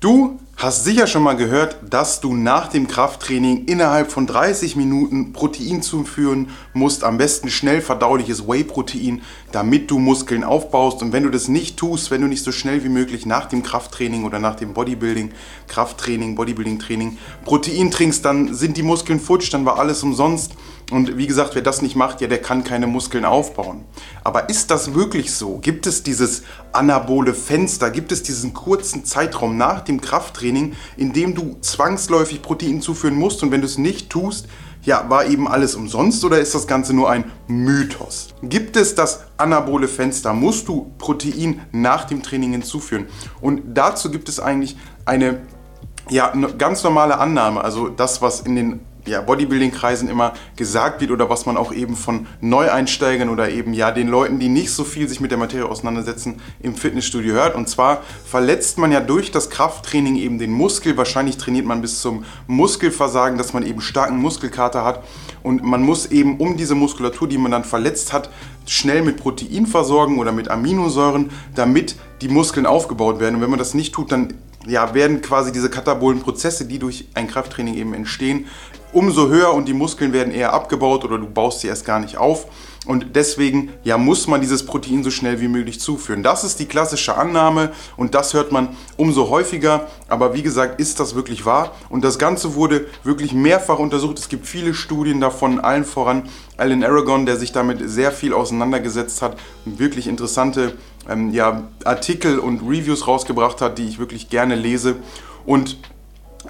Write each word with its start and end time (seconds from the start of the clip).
Du 0.00 0.40
hast 0.56 0.84
sicher 0.84 1.06
schon 1.06 1.22
mal 1.22 1.36
gehört, 1.36 1.76
dass 1.90 2.22
du 2.22 2.34
nach 2.34 2.68
dem 2.68 2.88
Krafttraining 2.88 3.66
innerhalb 3.66 4.10
von 4.10 4.26
30 4.26 4.74
Minuten 4.74 5.34
Protein 5.34 5.82
zuführen 5.82 6.48
musst, 6.72 7.04
am 7.04 7.18
besten 7.18 7.50
schnell 7.50 7.82
verdauliches 7.82 8.48
Whey-Protein, 8.48 9.20
damit 9.52 9.90
du 9.90 9.98
Muskeln 9.98 10.44
aufbaust. 10.44 11.02
Und 11.02 11.12
wenn 11.12 11.24
du 11.24 11.30
das 11.30 11.48
nicht 11.48 11.76
tust, 11.76 12.10
wenn 12.10 12.20
du 12.20 12.28
nicht 12.28 12.44
so 12.44 12.52
schnell 12.52 12.84
wie 12.84 12.88
möglich 12.88 13.26
nach 13.26 13.46
dem 13.46 13.62
Krafttraining 13.62 14.24
oder 14.24 14.38
nach 14.38 14.56
dem 14.56 14.74
Bodybuilding, 14.74 15.32
Krafttraining, 15.66 16.34
Bodybuilding-Training 16.34 17.18
Protein 17.44 17.90
trinkst, 17.90 18.24
dann 18.24 18.54
sind 18.54 18.76
die 18.76 18.82
Muskeln 18.82 19.20
futsch, 19.20 19.52
dann 19.52 19.64
war 19.64 19.78
alles 19.78 20.02
umsonst. 20.02 20.52
Und 20.90 21.16
wie 21.16 21.28
gesagt, 21.28 21.54
wer 21.54 21.62
das 21.62 21.82
nicht 21.82 21.94
macht, 21.94 22.20
ja, 22.20 22.26
der 22.26 22.42
kann 22.42 22.64
keine 22.64 22.88
Muskeln 22.88 23.24
aufbauen. 23.24 23.84
Aber 24.24 24.48
ist 24.48 24.70
das 24.72 24.94
wirklich 24.94 25.32
so? 25.32 25.58
Gibt 25.58 25.86
es 25.86 26.02
dieses 26.02 26.42
anabole 26.72 27.32
Fenster? 27.34 27.90
Gibt 27.90 28.10
es 28.10 28.24
diesen 28.24 28.54
kurzen 28.54 29.04
Zeitraum 29.04 29.56
nach 29.56 29.82
dem 29.82 30.00
Krafttraining, 30.00 30.74
in 30.96 31.12
dem 31.12 31.34
du 31.34 31.56
zwangsläufig 31.60 32.42
Protein 32.42 32.82
zuführen 32.82 33.14
musst? 33.14 33.42
Und 33.42 33.52
wenn 33.52 33.60
du 33.60 33.66
es 33.66 33.78
nicht 33.78 34.10
tust, 34.10 34.48
ja, 34.82 35.08
war 35.08 35.26
eben 35.26 35.46
alles 35.46 35.74
umsonst 35.74 36.24
oder 36.24 36.40
ist 36.40 36.54
das 36.54 36.66
Ganze 36.66 36.94
nur 36.94 37.10
ein 37.10 37.30
Mythos? 37.46 38.34
Gibt 38.42 38.76
es 38.76 38.94
das 38.94 39.24
anabole 39.36 39.88
Fenster? 39.88 40.32
Musst 40.32 40.68
du 40.68 40.92
Protein 40.98 41.60
nach 41.72 42.04
dem 42.04 42.22
Training 42.22 42.52
hinzuführen? 42.52 43.06
Und 43.40 43.62
dazu 43.74 44.10
gibt 44.10 44.28
es 44.28 44.40
eigentlich 44.40 44.76
eine 45.04 45.40
ja, 46.08 46.32
ganz 46.58 46.82
normale 46.82 47.18
Annahme, 47.18 47.62
also 47.62 47.88
das, 47.88 48.20
was 48.20 48.40
in 48.40 48.56
den 48.56 48.80
ja, 49.06 49.20
Bodybuilding-Kreisen 49.20 50.08
immer 50.08 50.34
gesagt 50.56 51.00
wird 51.00 51.10
oder 51.10 51.30
was 51.30 51.46
man 51.46 51.56
auch 51.56 51.72
eben 51.72 51.96
von 51.96 52.26
Neueinsteigern 52.40 53.28
oder 53.28 53.50
eben 53.50 53.72
ja 53.72 53.90
den 53.90 54.08
Leuten, 54.08 54.38
die 54.38 54.48
nicht 54.48 54.72
so 54.72 54.84
viel 54.84 55.08
sich 55.08 55.20
mit 55.20 55.30
der 55.30 55.38
Materie 55.38 55.66
auseinandersetzen, 55.66 56.40
im 56.60 56.74
Fitnessstudio 56.74 57.34
hört. 57.34 57.54
Und 57.54 57.68
zwar 57.68 58.02
verletzt 58.24 58.78
man 58.78 58.92
ja 58.92 59.00
durch 59.00 59.30
das 59.30 59.50
Krafttraining 59.50 60.16
eben 60.16 60.38
den 60.38 60.52
Muskel. 60.52 60.96
Wahrscheinlich 60.96 61.36
trainiert 61.38 61.66
man 61.66 61.80
bis 61.80 62.00
zum 62.00 62.24
Muskelversagen, 62.46 63.38
dass 63.38 63.52
man 63.52 63.64
eben 63.64 63.80
starken 63.80 64.18
Muskelkater 64.18 64.84
hat. 64.84 65.04
Und 65.42 65.62
man 65.62 65.82
muss 65.82 66.06
eben 66.06 66.38
um 66.38 66.56
diese 66.56 66.74
Muskulatur, 66.74 67.28
die 67.28 67.38
man 67.38 67.50
dann 67.50 67.64
verletzt 67.64 68.12
hat, 68.12 68.30
schnell 68.66 69.02
mit 69.02 69.16
Protein 69.16 69.66
versorgen 69.66 70.18
oder 70.18 70.32
mit 70.32 70.48
Aminosäuren, 70.48 71.30
damit 71.54 71.96
die 72.20 72.28
Muskeln 72.28 72.66
aufgebaut 72.66 73.20
werden. 73.20 73.36
Und 73.36 73.40
wenn 73.40 73.50
man 73.50 73.58
das 73.58 73.74
nicht 73.74 73.94
tut, 73.94 74.12
dann 74.12 74.34
ja, 74.66 74.94
werden 74.94 75.22
quasi 75.22 75.52
diese 75.52 75.70
katabolen 75.70 76.20
Prozesse, 76.20 76.66
die 76.66 76.78
durch 76.78 77.06
ein 77.14 77.28
Krafttraining 77.28 77.74
eben 77.74 77.94
entstehen, 77.94 78.46
umso 78.92 79.28
höher 79.28 79.52
und 79.54 79.66
die 79.66 79.74
Muskeln 79.74 80.12
werden 80.12 80.32
eher 80.32 80.52
abgebaut 80.52 81.04
oder 81.04 81.18
du 81.18 81.28
baust 81.28 81.60
sie 81.60 81.68
erst 81.68 81.84
gar 81.84 82.00
nicht 82.00 82.16
auf. 82.16 82.46
Und 82.86 83.14
deswegen 83.14 83.70
ja, 83.84 83.98
muss 83.98 84.26
man 84.26 84.40
dieses 84.40 84.64
Protein 84.64 85.04
so 85.04 85.10
schnell 85.10 85.40
wie 85.40 85.48
möglich 85.48 85.80
zuführen. 85.80 86.22
Das 86.22 86.44
ist 86.44 86.58
die 86.60 86.64
klassische 86.64 87.14
Annahme 87.14 87.72
und 87.98 88.14
das 88.14 88.32
hört 88.32 88.52
man 88.52 88.70
umso 88.96 89.28
häufiger. 89.28 89.86
Aber 90.08 90.32
wie 90.32 90.42
gesagt, 90.42 90.80
ist 90.80 90.98
das 90.98 91.14
wirklich 91.14 91.44
wahr? 91.44 91.72
Und 91.90 92.04
das 92.04 92.18
Ganze 92.18 92.54
wurde 92.54 92.86
wirklich 93.04 93.34
mehrfach 93.34 93.78
untersucht. 93.78 94.18
Es 94.18 94.30
gibt 94.30 94.46
viele 94.46 94.72
Studien 94.72 95.20
davon, 95.20 95.60
allen 95.60 95.84
voran 95.84 96.30
Alan 96.56 96.82
Aragon, 96.82 97.26
der 97.26 97.36
sich 97.36 97.52
damit 97.52 97.78
sehr 97.88 98.12
viel 98.12 98.32
auseinandergesetzt 98.32 99.20
hat 99.20 99.36
wirklich 99.64 100.06
interessante 100.06 100.74
ähm, 101.08 101.32
ja, 101.32 101.68
Artikel 101.84 102.38
und 102.38 102.62
Reviews 102.62 103.06
rausgebracht 103.06 103.60
hat, 103.60 103.78
die 103.78 103.88
ich 103.88 103.98
wirklich 103.98 104.28
gerne 104.30 104.54
lese. 104.54 104.96
Und 105.46 105.76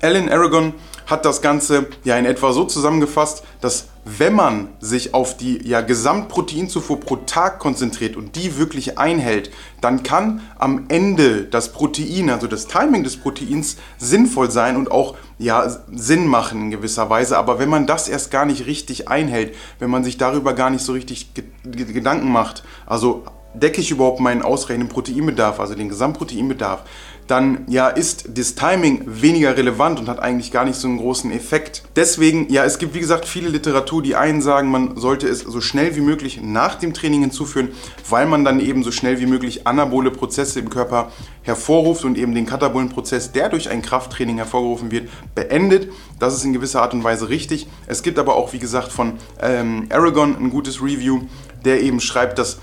Alan 0.02 0.28
Aragon 0.28 0.74
hat 1.10 1.24
das 1.24 1.42
Ganze 1.42 1.88
ja 2.04 2.16
in 2.16 2.24
etwa 2.24 2.52
so 2.52 2.64
zusammengefasst, 2.64 3.42
dass 3.60 3.88
wenn 4.04 4.34
man 4.34 4.68
sich 4.80 5.12
auf 5.12 5.36
die 5.36 5.66
ja, 5.66 5.82
Gesamtproteinzufuhr 5.82 7.00
pro 7.00 7.16
Tag 7.16 7.58
konzentriert 7.58 8.16
und 8.16 8.36
die 8.36 8.56
wirklich 8.56 8.98
einhält, 8.98 9.50
dann 9.80 10.02
kann 10.02 10.40
am 10.58 10.86
Ende 10.88 11.44
das 11.44 11.72
Protein, 11.72 12.30
also 12.30 12.46
das 12.46 12.66
Timing 12.66 13.04
des 13.04 13.18
Proteins, 13.18 13.76
sinnvoll 13.98 14.50
sein 14.50 14.76
und 14.76 14.90
auch 14.90 15.16
ja, 15.38 15.68
Sinn 15.92 16.26
machen 16.26 16.62
in 16.62 16.70
gewisser 16.70 17.10
Weise. 17.10 17.36
Aber 17.36 17.58
wenn 17.58 17.68
man 17.68 17.86
das 17.86 18.08
erst 18.08 18.30
gar 18.30 18.46
nicht 18.46 18.66
richtig 18.66 19.08
einhält, 19.08 19.54
wenn 19.78 19.90
man 19.90 20.04
sich 20.04 20.16
darüber 20.16 20.54
gar 20.54 20.70
nicht 20.70 20.84
so 20.84 20.92
richtig 20.92 21.32
Gedanken 21.64 22.32
macht, 22.32 22.62
also 22.86 23.24
decke 23.54 23.80
ich 23.80 23.90
überhaupt 23.90 24.20
meinen 24.20 24.42
ausreichenden 24.42 24.88
Proteinbedarf, 24.88 25.60
also 25.60 25.74
den 25.74 25.88
Gesamtproteinbedarf, 25.88 26.84
dann 27.30 27.64
ja 27.68 27.88
ist 27.88 28.30
das 28.36 28.54
Timing 28.54 29.04
weniger 29.06 29.56
relevant 29.56 30.00
und 30.00 30.08
hat 30.08 30.18
eigentlich 30.20 30.50
gar 30.50 30.64
nicht 30.64 30.76
so 30.76 30.88
einen 30.88 30.98
großen 30.98 31.30
Effekt. 31.30 31.82
Deswegen, 31.94 32.52
ja, 32.52 32.64
es 32.64 32.78
gibt 32.78 32.94
wie 32.94 33.00
gesagt 33.00 33.24
viele 33.24 33.48
Literatur, 33.48 34.02
die 34.02 34.16
einen 34.16 34.42
sagen, 34.42 34.70
man 34.70 34.96
sollte 34.96 35.28
es 35.28 35.40
so 35.40 35.60
schnell 35.60 35.94
wie 35.94 36.00
möglich 36.00 36.40
nach 36.42 36.74
dem 36.74 36.92
Training 36.92 37.20
hinzuführen, 37.20 37.68
weil 38.08 38.26
man 38.26 38.44
dann 38.44 38.58
eben 38.58 38.82
so 38.82 38.90
schnell 38.90 39.20
wie 39.20 39.26
möglich 39.26 39.66
anabole 39.66 40.10
Prozesse 40.10 40.58
im 40.58 40.70
Körper 40.70 41.12
hervorruft 41.42 42.04
und 42.04 42.18
eben 42.18 42.34
den 42.34 42.46
katabolen 42.46 42.88
Prozess, 42.88 43.32
der 43.32 43.48
durch 43.48 43.70
ein 43.70 43.82
Krafttraining 43.82 44.36
hervorgerufen 44.36 44.90
wird, 44.90 45.08
beendet. 45.34 45.92
Das 46.18 46.34
ist 46.34 46.44
in 46.44 46.52
gewisser 46.52 46.82
Art 46.82 46.94
und 46.94 47.04
Weise 47.04 47.28
richtig. 47.28 47.68
Es 47.86 48.02
gibt 48.02 48.18
aber 48.18 48.34
auch, 48.36 48.52
wie 48.52 48.58
gesagt, 48.58 48.90
von 48.90 49.14
ähm, 49.40 49.86
Aragon 49.90 50.36
ein 50.36 50.50
gutes 50.50 50.82
Review, 50.82 51.22
der 51.64 51.80
eben 51.82 52.00
schreibt, 52.00 52.38
dass 52.38 52.58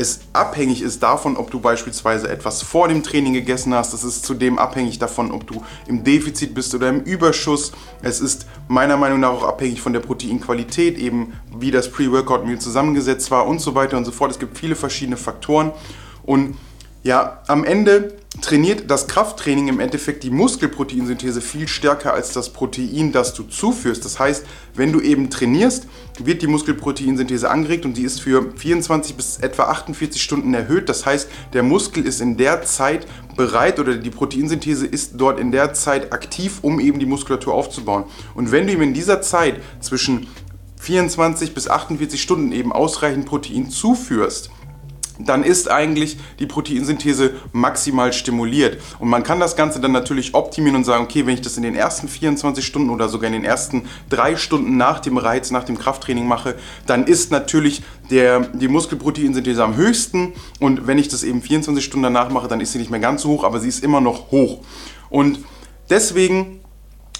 es 0.00 0.20
abhängig 0.32 0.80
ist 0.80 1.02
davon, 1.02 1.36
ob 1.36 1.50
du 1.50 1.60
beispielsweise 1.60 2.26
etwas 2.30 2.62
vor 2.62 2.88
dem 2.88 3.02
Training 3.02 3.34
gegessen 3.34 3.74
hast. 3.74 3.92
Es 3.92 4.02
ist 4.02 4.24
zudem 4.24 4.58
abhängig 4.58 4.98
davon, 4.98 5.30
ob 5.30 5.46
du 5.46 5.62
im 5.86 6.04
Defizit 6.04 6.54
bist 6.54 6.74
oder 6.74 6.88
im 6.88 7.02
Überschuss. 7.02 7.72
Es 8.00 8.18
ist 8.22 8.46
meiner 8.66 8.96
Meinung 8.96 9.20
nach 9.20 9.28
auch 9.28 9.42
abhängig 9.42 9.82
von 9.82 9.92
der 9.92 10.00
Proteinqualität, 10.00 10.96
eben 10.96 11.34
wie 11.54 11.70
das 11.70 11.92
Pre-Workout-Meal 11.92 12.58
zusammengesetzt 12.58 13.30
war 13.30 13.46
und 13.46 13.60
so 13.60 13.74
weiter 13.74 13.98
und 13.98 14.06
so 14.06 14.10
fort. 14.10 14.30
Es 14.30 14.38
gibt 14.38 14.56
viele 14.56 14.74
verschiedene 14.74 15.18
Faktoren 15.18 15.72
und 16.22 16.56
ja, 17.02 17.42
am 17.46 17.64
Ende 17.64 18.14
trainiert 18.42 18.90
das 18.90 19.06
Krafttraining 19.06 19.68
im 19.68 19.80
Endeffekt 19.80 20.22
die 20.22 20.30
Muskelproteinsynthese 20.30 21.40
viel 21.40 21.66
stärker 21.66 22.14
als 22.14 22.32
das 22.32 22.52
Protein, 22.52 23.10
das 23.12 23.34
du 23.34 23.42
zuführst. 23.42 24.04
Das 24.04 24.18
heißt, 24.18 24.46
wenn 24.74 24.92
du 24.92 25.00
eben 25.00 25.30
trainierst, 25.30 25.86
wird 26.18 26.42
die 26.42 26.46
Muskelproteinsynthese 26.46 27.50
angeregt 27.50 27.84
und 27.84 27.96
die 27.96 28.02
ist 28.02 28.20
für 28.20 28.52
24 28.56 29.16
bis 29.16 29.38
etwa 29.38 29.64
48 29.64 30.22
Stunden 30.22 30.54
erhöht. 30.54 30.88
Das 30.88 31.06
heißt, 31.06 31.28
der 31.52 31.62
Muskel 31.62 32.06
ist 32.06 32.20
in 32.20 32.36
der 32.36 32.62
Zeit 32.62 33.06
bereit 33.34 33.78
oder 33.80 33.96
die 33.96 34.10
Proteinsynthese 34.10 34.86
ist 34.86 35.12
dort 35.16 35.40
in 35.40 35.52
der 35.52 35.74
Zeit 35.74 36.12
aktiv, 36.12 36.58
um 36.62 36.80
eben 36.80 36.98
die 36.98 37.06
Muskulatur 37.06 37.54
aufzubauen. 37.54 38.04
Und 38.34 38.52
wenn 38.52 38.66
du 38.66 38.74
ihm 38.74 38.82
in 38.82 38.94
dieser 38.94 39.22
Zeit 39.22 39.60
zwischen 39.80 40.28
24 40.76 41.52
bis 41.52 41.68
48 41.68 42.20
Stunden 42.20 42.52
eben 42.52 42.72
ausreichend 42.72 43.26
Protein 43.26 43.70
zuführst, 43.70 44.50
dann 45.26 45.44
ist 45.44 45.70
eigentlich 45.70 46.18
die 46.38 46.46
Proteinsynthese 46.46 47.32
maximal 47.52 48.12
stimuliert. 48.12 48.78
Und 48.98 49.08
man 49.08 49.22
kann 49.22 49.40
das 49.40 49.56
Ganze 49.56 49.80
dann 49.80 49.92
natürlich 49.92 50.34
optimieren 50.34 50.76
und 50.76 50.84
sagen, 50.84 51.04
okay, 51.04 51.26
wenn 51.26 51.34
ich 51.34 51.40
das 51.40 51.56
in 51.56 51.62
den 51.62 51.74
ersten 51.74 52.08
24 52.08 52.64
Stunden 52.64 52.90
oder 52.90 53.08
sogar 53.08 53.26
in 53.28 53.34
den 53.34 53.44
ersten 53.44 53.88
drei 54.08 54.36
Stunden 54.36 54.76
nach 54.76 55.00
dem 55.00 55.16
Reiz, 55.16 55.50
nach 55.50 55.64
dem 55.64 55.78
Krafttraining 55.78 56.26
mache, 56.26 56.54
dann 56.86 57.04
ist 57.04 57.30
natürlich 57.30 57.82
der, 58.10 58.40
die 58.40 58.68
Muskelproteinsynthese 58.68 59.62
am 59.62 59.76
höchsten. 59.76 60.32
Und 60.58 60.86
wenn 60.86 60.98
ich 60.98 61.08
das 61.08 61.22
eben 61.22 61.42
24 61.42 61.84
Stunden 61.84 62.04
danach 62.04 62.30
mache, 62.30 62.48
dann 62.48 62.60
ist 62.60 62.72
sie 62.72 62.78
nicht 62.78 62.90
mehr 62.90 63.00
ganz 63.00 63.22
so 63.22 63.30
hoch, 63.30 63.44
aber 63.44 63.60
sie 63.60 63.68
ist 63.68 63.84
immer 63.84 64.00
noch 64.00 64.30
hoch. 64.30 64.60
Und 65.08 65.40
deswegen 65.88 66.60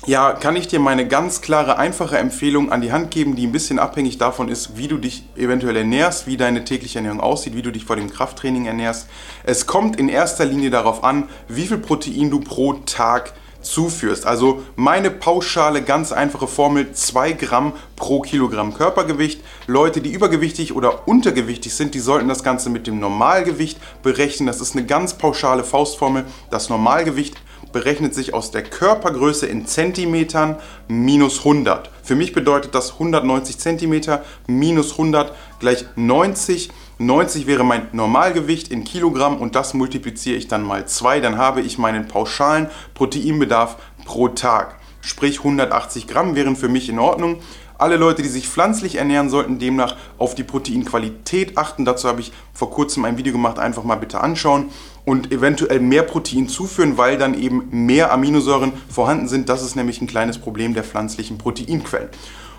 ja, 0.07 0.33
kann 0.33 0.57
ich 0.57 0.67
dir 0.67 0.81
meine 0.81 1.07
ganz 1.07 1.43
klare, 1.43 1.77
einfache 1.77 2.17
Empfehlung 2.17 2.73
an 2.73 2.81
die 2.81 2.91
Hand 2.91 3.11
geben, 3.11 3.37
die 3.37 3.47
ein 3.47 3.53
bisschen 3.53 3.79
abhängig 3.79 4.17
davon 4.17 4.49
ist, 4.49 4.77
wie 4.77 4.89
du 4.89 4.97
dich 4.97 5.25
eventuell 5.37 5.77
ernährst, 5.77 6.27
wie 6.27 6.37
deine 6.37 6.65
tägliche 6.65 6.99
Ernährung 6.99 7.21
aussieht, 7.21 7.55
wie 7.55 7.63
du 7.63 7.71
dich 7.71 7.85
vor 7.85 7.97
dem 7.97 8.11
Krafttraining 8.11 8.67
ernährst. 8.67 9.09
Es 9.45 9.67
kommt 9.67 9.97
in 9.97 10.09
erster 10.09 10.47
Linie 10.47 10.71
darauf 10.71 11.05
an, 11.05 11.29
wie 11.49 11.67
viel 11.67 11.79
Protein 11.79 12.31
du 12.31 12.41
pro 12.41 12.75
Tag 12.75 13.35
zuführst. 13.61 14.27
Also 14.27 14.63
meine 14.75 15.11
pauschale, 15.11 15.83
ganz 15.83 16.13
einfache 16.13 16.47
Formel, 16.47 16.93
2 16.93 17.33
Gramm 17.33 17.75
pro 17.95 18.21
Kilogramm 18.21 18.75
Körpergewicht. 18.75 19.43
Leute, 19.67 20.01
die 20.01 20.13
übergewichtig 20.13 20.75
oder 20.75 21.07
untergewichtig 21.07 21.75
sind, 21.75 21.95
die 21.95 22.01
sollten 22.01 22.29
das 22.29 22.43
Ganze 22.43 22.71
mit 22.71 22.87
dem 22.87 23.01
Normalgewicht 23.01 23.79
berechnen. 24.03 24.47
Das 24.47 24.63
ist 24.63 24.75
eine 24.75 24.87
ganz 24.87 25.15
pauschale 25.15 25.63
Faustformel. 25.63 26.25
Das 26.51 26.71
Normalgewicht 26.71 27.37
berechnet 27.73 28.15
sich 28.15 28.35
aus 28.35 28.51
der 28.51 28.63
Körpergröße 28.63 29.47
in 29.47 29.67
Zentimetern 29.67 30.57
minus 30.89 31.39
100. 31.39 31.91
Für 32.03 32.15
mich 32.17 32.33
bedeutet 32.33 32.75
das 32.75 32.95
190 32.95 33.59
Zentimeter 33.59 34.25
minus 34.47 34.93
100 34.93 35.35
gleich 35.59 35.85
90. 35.97 36.71
90 36.99 37.47
wäre 37.47 37.65
mein 37.65 37.89
Normalgewicht 37.93 38.69
in 38.69 38.85
Kilogramm 38.85 39.39
und 39.39 39.55
das 39.55 39.75
multipliziere 39.75 40.37
ich 40.37 40.49
dann 40.49 40.63
mal 40.63 40.87
2. 40.87 41.21
Dann 41.21 41.39
habe 41.39 41.61
ich 41.61 41.79
meinen 41.79 42.09
pauschalen 42.09 42.69
Proteinbedarf 42.95 43.77
pro 44.05 44.29
Tag. 44.29 44.77
Sprich 45.01 45.39
180 45.39 46.07
Gramm 46.07 46.35
wären 46.35 46.57
für 46.57 46.69
mich 46.69 46.89
in 46.89 46.99
Ordnung. 46.99 47.41
Alle 47.81 47.97
Leute, 47.97 48.21
die 48.21 48.29
sich 48.29 48.47
pflanzlich 48.47 48.97
ernähren, 48.97 49.31
sollten 49.31 49.59
demnach 49.59 49.97
auf 50.19 50.35
die 50.35 50.43
Proteinqualität 50.45 51.57
achten. 51.57 51.87
Dazu 51.87 52.09
habe 52.09 52.21
ich 52.21 52.31
vor 52.53 52.71
kurzem 52.71 53.07
ein 53.07 53.17
Video 53.17 53.33
gemacht, 53.33 53.59
einfach 53.59 53.85
mal 53.85 53.95
bitte 53.95 54.21
anschauen 54.21 54.69
und 55.07 55.33
eventuell 55.33 55.81
mehr 55.81 56.03
Protein 56.03 56.47
zuführen, 56.47 56.99
weil 56.99 57.17
dann 57.17 57.33
eben 57.33 57.69
mehr 57.71 58.13
Aminosäuren 58.13 58.73
vorhanden 58.91 59.29
sind. 59.29 59.49
Das 59.49 59.63
ist 59.63 59.77
nämlich 59.77 60.03
ein 60.03 60.07
kleines 60.07 60.37
Problem 60.37 60.75
der 60.75 60.85
pflanzlichen 60.85 61.39
Proteinquellen. 61.39 62.11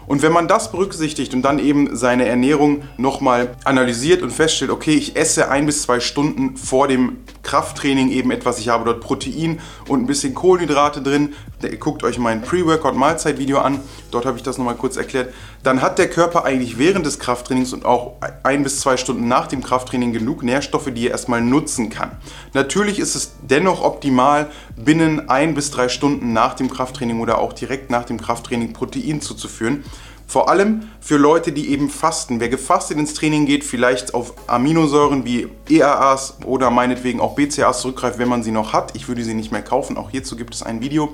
Und 0.08 0.24
wenn 0.24 0.32
man 0.32 0.48
das 0.48 0.72
berücksichtigt 0.72 1.34
und 1.34 1.44
dann 1.44 1.60
eben 1.60 1.96
seine 1.96 2.26
Ernährung 2.26 2.82
nochmal 2.98 3.56
analysiert 3.64 4.24
und 4.24 4.32
feststellt, 4.32 4.72
okay, 4.72 4.96
ich 4.96 5.16
esse 5.16 5.50
ein 5.50 5.68
bis 5.68 5.84
zwei 5.84 6.00
Stunden 6.00 6.58
vor 6.58 6.88
dem 6.88 7.18
Krafttraining 7.44 8.10
eben 8.10 8.32
etwas, 8.32 8.60
ich 8.60 8.70
habe 8.70 8.86
dort 8.86 9.02
Protein 9.02 9.60
und 9.88 10.02
ein 10.02 10.08
bisschen 10.08 10.34
Kohlenhydrate 10.34 11.02
drin, 11.02 11.34
guckt 11.80 12.04
euch 12.04 12.18
mein 12.18 12.42
Pre-Workout-Mahlzeit-Video 12.42 13.60
an, 13.60 13.80
dort 14.12 14.26
habe 14.26 14.38
ich 14.38 14.44
das 14.44 14.58
nochmal 14.58 14.76
kurz 14.76 14.98
erklärt, 14.98 15.34
dann 15.64 15.82
hat 15.82 15.98
der 15.98 16.10
Körper 16.10 16.46
eigentlich 16.46 16.78
während 16.78 17.06
des 17.06 17.20
Krafttrainings 17.20 17.74
und 17.74 17.86
auch 17.86 18.16
ein 18.44 18.64
bis 18.64 18.80
zwei 18.80 18.98
Stunden 18.98 19.28
nach 19.28 19.48
dem 19.48 19.64
Krafttraining 19.64 20.14
genug 20.14 20.44
Nährstoffe, 20.44 20.92
die 20.94 21.08
er 21.08 21.12
erstmal 21.12 21.42
nutzen 21.42 21.90
kann. 21.90 22.12
Natürlich 22.54 23.00
ist 23.00 23.16
es 23.16 23.34
dennoch 23.42 23.84
optimal, 23.84 24.50
binnen 24.76 25.30
ein 25.30 25.54
bis 25.54 25.72
drei 25.72 25.90
Stunden 25.90 26.34
nach 26.34 26.56
dem 26.56 26.70
Krafttraining 26.70 27.20
oder 27.20 27.38
auch 27.38 27.54
direkt 27.54 27.90
nach 27.90 28.06
dem 28.06 28.20
Krafttraining 28.20 28.74
Protein 28.74 29.22
zuzuführen. 29.22 29.84
Vor 30.32 30.48
allem 30.48 30.84
für 31.02 31.18
Leute, 31.18 31.52
die 31.52 31.72
eben 31.72 31.90
fasten. 31.90 32.40
Wer 32.40 32.48
gefastet 32.48 32.98
ins 32.98 33.14
Training 33.14 33.46
geht, 33.46 33.66
vielleicht 33.66 34.14
auf 34.14 34.34
Aminosäuren 34.48 35.26
wie 35.26 35.50
EAAs 35.70 36.38
oder 36.46 36.70
meinetwegen 36.70 37.20
auch 37.20 37.36
BCAAs 37.36 37.82
zurückgreift, 37.82 38.18
wenn 38.18 38.30
man 38.30 38.42
sie 38.42 38.52
noch 38.52 38.72
hat. 38.72 38.96
Ich 38.96 39.10
würde 39.10 39.26
sie 39.26 39.34
nicht 39.34 39.52
mehr 39.52 39.62
kaufen. 39.62 39.98
Auch 39.98 40.10
hierzu 40.10 40.38
gibt 40.38 40.56
es 40.56 40.64
ein 40.64 40.80
Video. 40.80 41.14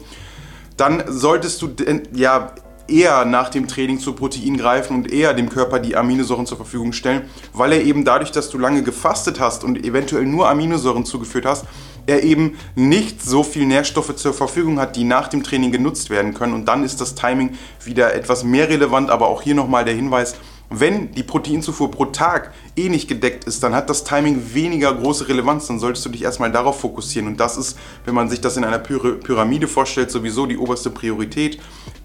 Dann 0.78 1.04
solltest 1.08 1.62
du 1.62 1.70
ja 2.14 2.54
eher 2.88 3.26
nach 3.26 3.50
dem 3.50 3.68
Training 3.68 4.00
zu 4.00 4.14
Protein 4.14 4.58
greifen 4.58 4.96
und 4.96 5.12
eher 5.12 5.34
dem 5.34 5.50
Körper 5.50 5.80
die 5.80 5.96
Aminosäuren 5.96 6.46
zur 6.46 6.58
Verfügung 6.58 6.94
stellen, 6.94 7.24
weil 7.54 7.74
er 7.74 7.84
eben 7.84 8.06
dadurch, 8.06 8.32
dass 8.32 8.50
du 8.50 8.58
lange 8.58 8.84
gefastet 8.84 9.40
hast 9.40 9.64
und 9.64 9.84
eventuell 9.84 10.26
nur 10.26 10.48
Aminosäuren 10.48 11.06
zugeführt 11.06 11.46
hast, 11.46 11.66
er 12.06 12.24
eben 12.24 12.58
nicht 12.76 13.22
so 13.22 13.44
viel 13.44 13.66
Nährstoffe 13.66 14.16
zur 14.16 14.34
Verfügung 14.34 14.80
hat, 14.80 14.96
die 14.96 15.04
nach 15.04 15.28
dem 15.28 15.44
Training 15.44 15.72
genutzt 15.72 16.10
werden 16.10 16.34
können. 16.34 16.54
Und 16.54 16.66
dann 16.66 16.86
ist 16.86 17.02
das 17.02 17.16
Timing 17.16 17.58
wieder 17.84 18.14
etwas 18.14 18.46
mehr 18.46 18.70
relevant. 18.70 19.10
Aber 19.10 19.28
auch 19.28 19.42
hier 19.42 19.56
nochmal 19.56 19.84
der 19.84 19.94
Hinweis, 19.94 20.36
wenn 20.70 21.14
die 21.14 21.24
Proteinzufuhr 21.24 21.90
pro 21.92 22.06
Tag 22.06 22.54
eh 22.76 22.90
nicht 22.90 23.08
gedeckt 23.08 23.46
ist, 23.46 23.64
dann 23.64 23.74
hat 23.74 23.90
das 23.90 24.04
Timing 24.04 24.54
weniger 24.54 24.94
große 24.94 25.30
Relevanz. 25.30 25.68
Dann 25.68 25.80
solltest 25.80 26.06
du 26.06 26.10
dich 26.10 26.24
erstmal 26.24 26.52
darauf 26.52 26.82
fokussieren. 26.82 27.28
Und 27.28 27.40
das 27.40 27.58
ist, 27.58 27.78
wenn 28.06 28.14
man 28.14 28.30
sich 28.30 28.42
das 28.42 28.58
in 28.58 28.66
einer 28.66 28.80
Pyramide 28.80 29.68
vorstellt, 29.68 30.12
sowieso 30.12 30.46
die 30.46 30.58
oberste 30.58 30.90
Priorität, 30.90 31.60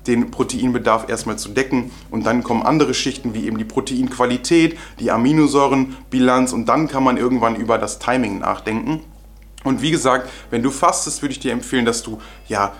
den 0.06 0.31
Proteinbedarf 0.31 1.09
erstmal 1.09 1.38
zu 1.38 1.49
decken. 1.49 1.91
Und 2.11 2.25
dann 2.25 2.44
kommen 2.44 2.62
andere 2.62 2.94
Schichten 2.94 3.35
wie 3.35 3.47
eben 3.47 3.59
die 3.59 3.64
Proteinqualität, 3.64 4.79
die 5.00 5.11
Aminosäurenbilanz 5.11 6.53
und 6.53 6.67
dann 6.67 6.87
kann 6.87 7.03
man 7.03 7.17
irgendwann 7.17 7.56
über 7.56 7.79
das 7.79 7.99
Timing 7.99 8.38
nachdenken. 8.38 9.00
Und 9.65 9.82
wie 9.82 9.91
gesagt, 9.91 10.29
wenn 10.50 10.62
du 10.62 10.70
fastest, 10.70 11.23
würde 11.23 11.32
ich 11.32 11.41
dir 11.41 11.53
empfehlen, 11.53 11.85
dass 11.85 12.03
du 12.03 12.20
ja 12.49 12.73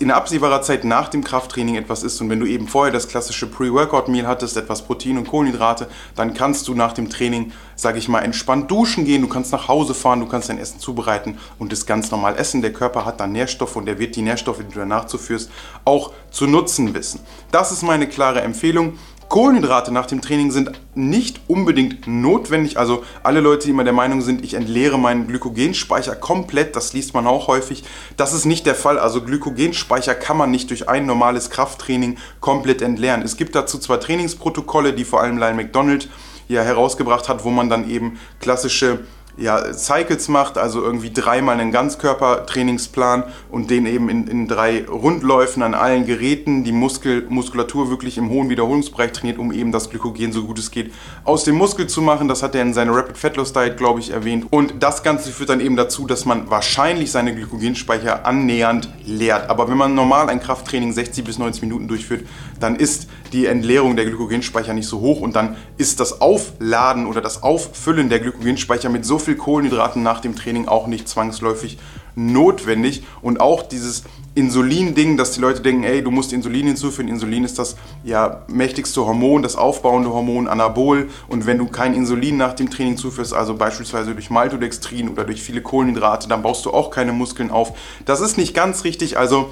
in 0.00 0.10
absehbarer 0.10 0.62
Zeit 0.62 0.84
nach 0.84 1.08
dem 1.08 1.24
Krafttraining 1.24 1.76
etwas 1.76 2.02
isst 2.02 2.20
und 2.20 2.30
wenn 2.30 2.40
du 2.40 2.46
eben 2.46 2.68
vorher 2.68 2.92
das 2.92 3.08
klassische 3.08 3.46
Pre-Workout-Meal 3.46 4.26
hattest, 4.26 4.56
etwas 4.56 4.82
Protein 4.82 5.18
und 5.18 5.28
Kohlenhydrate, 5.28 5.88
dann 6.14 6.34
kannst 6.34 6.68
du 6.68 6.74
nach 6.74 6.92
dem 6.92 7.08
Training, 7.08 7.52
sage 7.76 7.98
ich 7.98 8.08
mal, 8.08 8.20
entspannt 8.20 8.70
duschen 8.70 9.04
gehen, 9.04 9.22
du 9.22 9.28
kannst 9.28 9.52
nach 9.52 9.68
Hause 9.68 9.94
fahren, 9.94 10.20
du 10.20 10.26
kannst 10.26 10.48
dein 10.48 10.58
Essen 10.58 10.78
zubereiten 10.78 11.38
und 11.58 11.72
es 11.72 11.86
ganz 11.86 12.10
normal 12.10 12.36
essen. 12.36 12.62
Der 12.62 12.72
Körper 12.72 13.04
hat 13.04 13.20
dann 13.20 13.32
Nährstoffe 13.32 13.76
und 13.76 13.88
er 13.88 13.98
wird 13.98 14.16
die 14.16 14.22
Nährstoffe, 14.22 14.58
die 14.58 14.72
du 14.72 14.78
danach 14.78 15.06
zuführst, 15.06 15.50
auch 15.84 16.12
zu 16.30 16.46
nutzen 16.46 16.94
wissen. 16.94 17.20
Das 17.50 17.72
ist 17.72 17.82
meine 17.82 18.06
klare 18.06 18.42
Empfehlung. 18.42 18.98
Kohlenhydrate 19.32 19.94
nach 19.94 20.04
dem 20.04 20.20
Training 20.20 20.50
sind 20.50 20.72
nicht 20.94 21.40
unbedingt 21.48 22.06
notwendig. 22.06 22.76
Also 22.76 23.02
alle 23.22 23.40
Leute, 23.40 23.64
die 23.64 23.70
immer 23.70 23.82
der 23.82 23.94
Meinung 23.94 24.20
sind, 24.20 24.44
ich 24.44 24.52
entleere 24.52 24.98
meinen 24.98 25.26
Glykogenspeicher 25.26 26.14
komplett, 26.14 26.76
das 26.76 26.92
liest 26.92 27.14
man 27.14 27.26
auch 27.26 27.46
häufig. 27.48 27.82
Das 28.18 28.34
ist 28.34 28.44
nicht 28.44 28.66
der 28.66 28.74
Fall. 28.74 28.98
Also 28.98 29.22
Glykogenspeicher 29.22 30.14
kann 30.14 30.36
man 30.36 30.50
nicht 30.50 30.68
durch 30.68 30.90
ein 30.90 31.06
normales 31.06 31.48
Krafttraining 31.48 32.18
komplett 32.40 32.82
entleeren. 32.82 33.22
Es 33.22 33.38
gibt 33.38 33.54
dazu 33.54 33.78
zwar 33.78 34.00
Trainingsprotokolle, 34.00 34.92
die 34.92 35.06
vor 35.06 35.22
allem 35.22 35.38
Lyle 35.38 35.54
McDonald 35.54 36.10
ja 36.48 36.60
herausgebracht 36.60 37.30
hat, 37.30 37.42
wo 37.42 37.48
man 37.48 37.70
dann 37.70 37.88
eben 37.88 38.18
klassische 38.38 39.00
ja, 39.36 39.72
Cycles 39.72 40.28
macht, 40.28 40.58
also 40.58 40.82
irgendwie 40.82 41.10
dreimal 41.10 41.58
einen 41.58 41.72
Ganzkörpertrainingsplan 41.72 43.24
und 43.50 43.70
den 43.70 43.86
eben 43.86 44.08
in, 44.08 44.26
in 44.26 44.46
drei 44.46 44.84
Rundläufen 44.86 45.62
an 45.62 45.74
allen 45.74 46.04
Geräten, 46.04 46.64
die 46.64 46.72
Muskel, 46.72 47.26
Muskulatur 47.28 47.88
wirklich 47.88 48.18
im 48.18 48.28
hohen 48.28 48.50
Wiederholungsbereich 48.50 49.12
trainiert, 49.12 49.38
um 49.38 49.52
eben 49.52 49.72
das 49.72 49.88
Glykogen 49.88 50.32
so 50.32 50.44
gut 50.44 50.58
es 50.58 50.70
geht 50.70 50.92
aus 51.24 51.44
dem 51.44 51.56
Muskel 51.56 51.86
zu 51.86 52.02
machen. 52.02 52.28
Das 52.28 52.42
hat 52.42 52.54
er 52.54 52.62
in 52.62 52.74
seiner 52.74 52.94
Rapid 52.94 53.16
Fat 53.16 53.36
Loss 53.36 53.52
Diet, 53.52 53.76
glaube 53.76 54.00
ich, 54.00 54.10
erwähnt. 54.10 54.46
Und 54.50 54.82
das 54.82 55.02
Ganze 55.02 55.30
führt 55.30 55.48
dann 55.48 55.60
eben 55.60 55.76
dazu, 55.76 56.06
dass 56.06 56.24
man 56.24 56.50
wahrscheinlich 56.50 57.10
seine 57.10 57.34
Glykogenspeicher 57.34 58.26
annähernd 58.26 58.88
leert. 59.06 59.48
Aber 59.48 59.68
wenn 59.68 59.76
man 59.76 59.94
normal 59.94 60.28
ein 60.28 60.40
Krafttraining 60.40 60.92
60 60.92 61.24
bis 61.24 61.38
90 61.38 61.62
Minuten 61.62 61.88
durchführt, 61.88 62.26
dann 62.60 62.76
ist 62.76 63.08
die 63.32 63.46
Entleerung 63.46 63.96
der 63.96 64.04
Glykogenspeicher 64.04 64.74
nicht 64.74 64.88
so 64.88 65.00
hoch 65.00 65.20
und 65.20 65.34
dann 65.34 65.56
ist 65.78 66.00
das 66.00 66.20
Aufladen 66.20 67.06
oder 67.06 67.20
das 67.20 67.42
Auffüllen 67.42 68.08
der 68.08 68.20
Glykogenspeicher 68.20 68.88
mit 68.88 69.04
so 69.04 69.18
viel 69.18 69.36
Kohlenhydraten 69.36 70.02
nach 70.02 70.20
dem 70.20 70.36
Training 70.36 70.68
auch 70.68 70.86
nicht 70.86 71.08
zwangsläufig 71.08 71.78
notwendig. 72.14 73.04
Und 73.22 73.40
auch 73.40 73.62
dieses 73.62 74.04
Insulin-Ding, 74.34 75.18
dass 75.18 75.32
die 75.32 75.40
Leute 75.40 75.60
denken, 75.60 75.84
ey, 75.84 76.02
du 76.02 76.10
musst 76.10 76.32
Insulin 76.32 76.66
hinzufügen. 76.66 77.08
Insulin 77.08 77.44
ist 77.44 77.58
das 77.58 77.76
ja 78.02 78.42
mächtigste 78.48 79.04
Hormon, 79.04 79.42
das 79.42 79.56
aufbauende 79.56 80.10
Hormon, 80.10 80.48
Anabol. 80.48 81.10
Und 81.28 81.44
wenn 81.46 81.58
du 81.58 81.66
kein 81.66 81.92
Insulin 81.94 82.38
nach 82.38 82.54
dem 82.54 82.70
Training 82.70 82.96
zuführst, 82.96 83.34
also 83.34 83.54
beispielsweise 83.54 84.14
durch 84.14 84.30
Maltodextrin 84.30 85.10
oder 85.10 85.24
durch 85.24 85.42
viele 85.42 85.60
Kohlenhydrate, 85.60 86.28
dann 86.28 86.42
baust 86.42 86.64
du 86.64 86.70
auch 86.70 86.90
keine 86.90 87.12
Muskeln 87.12 87.50
auf. 87.50 87.76
Das 88.06 88.20
ist 88.20 88.38
nicht 88.38 88.54
ganz 88.54 88.84
richtig. 88.84 89.18
Also 89.18 89.50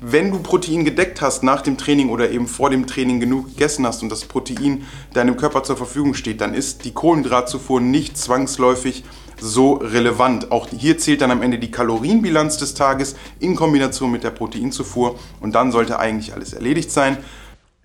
wenn 0.00 0.30
du 0.30 0.38
Protein 0.40 0.84
gedeckt 0.84 1.20
hast 1.20 1.42
nach 1.42 1.60
dem 1.60 1.76
Training 1.76 2.08
oder 2.08 2.30
eben 2.30 2.48
vor 2.48 2.70
dem 2.70 2.86
Training 2.86 3.20
genug 3.20 3.50
gegessen 3.50 3.86
hast 3.86 4.02
und 4.02 4.08
das 4.08 4.24
Protein 4.24 4.84
deinem 5.12 5.36
Körper 5.36 5.62
zur 5.62 5.76
Verfügung 5.76 6.14
steht, 6.14 6.40
dann 6.40 6.54
ist 6.54 6.84
die 6.84 6.92
Kohlenhydratzufuhr 6.92 7.80
nicht 7.80 8.16
zwangsläufig 8.16 9.04
so 9.40 9.74
relevant. 9.74 10.50
Auch 10.50 10.68
hier 10.68 10.98
zählt 10.98 11.20
dann 11.20 11.30
am 11.30 11.42
Ende 11.42 11.58
die 11.58 11.70
Kalorienbilanz 11.70 12.58
des 12.58 12.74
Tages 12.74 13.16
in 13.40 13.56
Kombination 13.56 14.10
mit 14.10 14.24
der 14.24 14.30
Proteinzufuhr 14.30 15.18
und 15.40 15.54
dann 15.54 15.72
sollte 15.72 15.98
eigentlich 15.98 16.34
alles 16.34 16.52
erledigt 16.52 16.90
sein. 16.90 17.18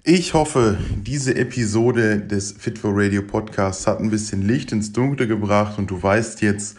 Ich 0.04 0.34
hoffe, 0.34 0.78
diese 0.96 1.36
Episode 1.36 2.20
des 2.20 2.54
Fit 2.54 2.80
for 2.80 2.92
Radio 2.94 3.22
Podcasts 3.22 3.88
hat 3.88 4.00
ein 4.00 4.10
bisschen 4.10 4.42
Licht 4.42 4.72
ins 4.72 4.94
Dunkle 4.94 5.28
gebracht 5.28 5.78
und 5.78 5.92
du 5.92 6.02
weißt 6.02 6.42
jetzt, 6.42 6.78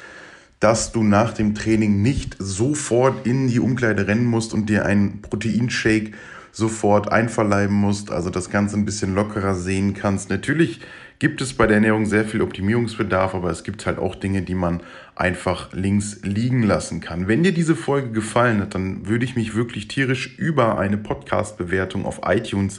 dass 0.61 0.93
du 0.93 1.03
nach 1.03 1.35
dem 1.35 1.55
Training 1.55 2.03
nicht 2.03 2.37
sofort 2.39 3.27
in 3.27 3.49
die 3.49 3.61
Umkleide 3.61 4.07
rennen 4.07 4.25
musst 4.25 4.55
und 4.55 4.71
dir 4.71 4.87
einen 4.87 5.21
Proteinshake 5.21 6.13
sofort 6.53 7.13
einverleiben 7.13 7.77
musst, 7.77 8.11
also 8.11 8.31
das 8.31 8.51
Ganze 8.51 8.77
ein 8.77 8.85
bisschen 8.85 9.15
lockerer 9.15 9.55
sehen 9.55 9.95
kannst. 9.95 10.31
Natürlich 10.31 10.81
gibt 11.19 11.41
es 11.41 11.55
bei 11.55 11.67
der 11.67 11.77
Ernährung 11.77 12.07
sehr 12.07 12.25
viel 12.25 12.43
Optimierungsbedarf, 12.43 13.35
aber 13.35 13.51
es 13.51 13.65
gibt 13.65 13.87
halt 13.87 13.99
auch 13.99 14.15
Dinge, 14.15 14.43
die 14.43 14.55
man 14.55 14.81
einfach 15.17 15.73
links 15.73 16.21
liegen 16.23 16.63
lassen 16.63 17.01
kann. 17.01 17.27
Wenn 17.27 17.43
dir 17.43 17.53
diese 17.53 17.75
Folge 17.75 18.11
gefallen 18.11 18.61
hat, 18.61 18.75
dann 18.75 19.07
würde 19.09 19.25
ich 19.25 19.35
mich 19.35 19.55
wirklich 19.55 19.89
tierisch 19.89 20.39
über 20.39 20.79
eine 20.79 20.97
Podcast-Bewertung 20.97 22.07
auf 22.07 22.21
iTunes 22.25 22.79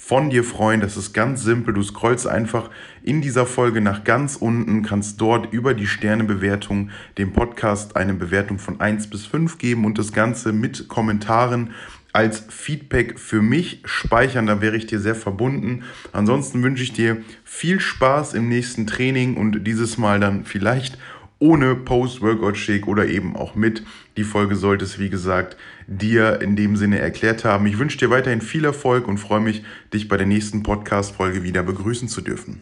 von 0.00 0.30
dir 0.30 0.44
freuen. 0.44 0.80
Das 0.80 0.96
ist 0.96 1.12
ganz 1.12 1.42
simpel. 1.42 1.74
Du 1.74 1.82
scrollst 1.82 2.26
einfach 2.26 2.70
in 3.02 3.20
dieser 3.20 3.44
Folge 3.44 3.80
nach 3.80 4.02
ganz 4.02 4.36
unten, 4.36 4.82
kannst 4.82 5.20
dort 5.20 5.52
über 5.52 5.74
die 5.74 5.86
Sternebewertung 5.86 6.90
dem 7.18 7.32
Podcast 7.32 7.96
eine 7.96 8.14
Bewertung 8.14 8.58
von 8.58 8.80
1 8.80 9.10
bis 9.10 9.26
5 9.26 9.58
geben 9.58 9.84
und 9.84 9.98
das 9.98 10.12
Ganze 10.12 10.52
mit 10.52 10.88
Kommentaren 10.88 11.72
als 12.12 12.44
Feedback 12.48 13.18
für 13.18 13.42
mich 13.42 13.82
speichern. 13.84 14.46
Da 14.46 14.60
wäre 14.60 14.76
ich 14.76 14.86
dir 14.86 15.00
sehr 15.00 15.14
verbunden. 15.14 15.84
Ansonsten 16.12 16.62
wünsche 16.62 16.82
ich 16.82 16.92
dir 16.92 17.18
viel 17.44 17.80
Spaß 17.80 18.34
im 18.34 18.48
nächsten 18.48 18.86
Training 18.86 19.36
und 19.36 19.64
dieses 19.66 19.98
Mal 19.98 20.20
dann 20.20 20.44
vielleicht 20.44 20.98
ohne 21.38 21.74
Post-Workout-Shake 21.74 22.86
oder 22.86 23.06
eben 23.06 23.34
auch 23.34 23.54
mit. 23.54 23.82
Die 24.16 24.24
Folge 24.24 24.56
sollte 24.56 24.84
es, 24.84 24.98
wie 24.98 25.08
gesagt, 25.08 25.56
dir 25.86 26.40
in 26.42 26.54
dem 26.54 26.76
Sinne 26.76 26.98
erklärt 26.98 27.44
haben. 27.44 27.66
Ich 27.66 27.78
wünsche 27.78 27.98
dir 27.98 28.10
weiterhin 28.10 28.42
viel 28.42 28.64
Erfolg 28.64 29.08
und 29.08 29.18
freue 29.18 29.40
mich, 29.40 29.64
dich 29.92 30.06
bei 30.06 30.18
der 30.18 30.26
nächsten 30.26 30.62
Podcast-Folge 30.62 31.42
wieder 31.42 31.62
begrüßen 31.62 32.08
zu 32.08 32.20
dürfen. 32.20 32.60